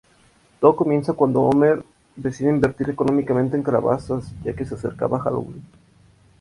Todo 0.59 0.75
comienza 0.75 1.13
cuando 1.13 1.43
Homer 1.43 1.85
decide 2.15 2.49
invertir 2.49 2.89
económicamente 2.89 3.55
en 3.55 3.61
calabazas, 3.61 4.33
ya 4.43 4.55
que 4.55 4.65
se 4.65 4.73
acercaba 4.73 5.19
Halloween. 5.19 5.61